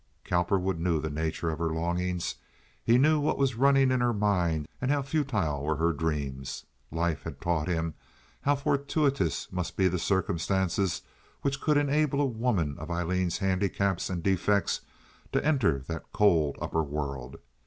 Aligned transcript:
Cowperwood 0.23 0.79
knew 0.79 0.99
the 0.99 1.11
nature 1.11 1.51
of 1.51 1.59
her 1.59 1.69
longings. 1.71 2.33
He 2.83 2.97
knew 2.97 3.19
what 3.19 3.37
was 3.37 3.53
running 3.53 3.91
in 3.91 4.01
her 4.01 4.15
mind, 4.15 4.67
and 4.81 4.89
how 4.89 5.03
futile 5.03 5.63
were 5.63 5.75
her 5.75 5.93
dreams. 5.93 6.65
Life 6.89 7.21
had 7.21 7.39
taught 7.39 7.67
him 7.67 7.93
how 8.41 8.55
fortuitous 8.55 9.51
must 9.51 9.77
be 9.77 9.87
the 9.87 9.99
circumstances 9.99 11.03
which 11.43 11.61
could 11.61 11.77
enable 11.77 12.19
a 12.19 12.25
woman 12.25 12.79
of 12.79 12.89
Aileen's 12.89 13.37
handicaps 13.37 14.09
and 14.09 14.23
defects 14.23 14.81
to 15.33 15.45
enter 15.45 15.77
that 15.87 16.11
cold 16.11 16.57
upper 16.59 16.81
world. 16.81 17.35